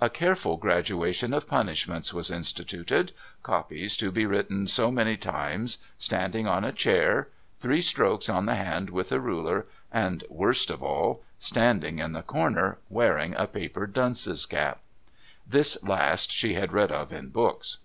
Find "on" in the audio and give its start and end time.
6.46-6.62, 8.28-8.46